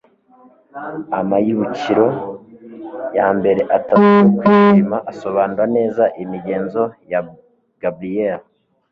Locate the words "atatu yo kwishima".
3.77-4.97